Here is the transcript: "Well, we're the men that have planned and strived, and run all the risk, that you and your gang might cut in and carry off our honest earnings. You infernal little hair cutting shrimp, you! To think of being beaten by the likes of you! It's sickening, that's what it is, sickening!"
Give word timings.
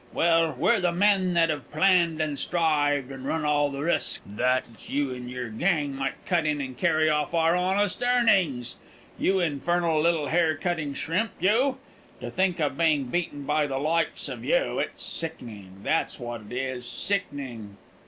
"Well, 0.13 0.53
we're 0.53 0.79
the 0.79 0.91
men 0.91 1.35
that 1.35 1.49
have 1.51 1.69
planned 1.71 2.19
and 2.21 2.39
strived, 2.39 3.11
and 3.11 3.23
run 3.23 3.45
all 3.45 3.69
the 3.69 3.81
risk, 3.81 4.19
that 4.25 4.65
you 4.87 5.13
and 5.13 5.29
your 5.29 5.49
gang 5.49 5.95
might 5.95 6.25
cut 6.25 6.47
in 6.47 6.59
and 6.59 6.75
carry 6.75 7.07
off 7.07 7.35
our 7.35 7.55
honest 7.55 8.01
earnings. 8.01 8.77
You 9.19 9.39
infernal 9.41 10.01
little 10.01 10.29
hair 10.29 10.55
cutting 10.57 10.95
shrimp, 10.95 11.33
you! 11.39 11.77
To 12.19 12.31
think 12.31 12.59
of 12.59 12.79
being 12.79 13.11
beaten 13.11 13.43
by 13.43 13.67
the 13.67 13.77
likes 13.77 14.27
of 14.27 14.43
you! 14.43 14.79
It's 14.79 15.03
sickening, 15.03 15.81
that's 15.83 16.19
what 16.19 16.41
it 16.49 16.51
is, 16.53 16.89
sickening!" 16.89 17.77